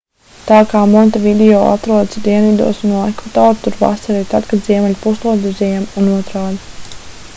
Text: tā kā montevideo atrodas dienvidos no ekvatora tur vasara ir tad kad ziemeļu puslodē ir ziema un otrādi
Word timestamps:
tā 0.45 0.59
kā 0.69 0.79
montevideo 0.93 1.59
atrodas 1.65 2.17
dienvidos 2.27 2.79
no 2.93 3.03
ekvatora 3.11 3.61
tur 3.67 3.77
vasara 3.85 4.23
ir 4.25 4.27
tad 4.33 4.49
kad 4.53 4.65
ziemeļu 4.71 4.99
puslodē 5.05 5.53
ir 5.53 5.57
ziema 5.61 6.03
un 6.03 6.11
otrādi 6.17 6.99